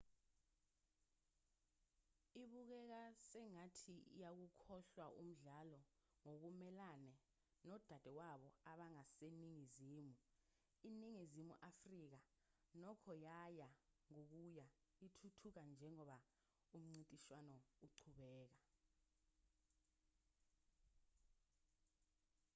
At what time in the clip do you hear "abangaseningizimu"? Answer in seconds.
8.71-10.07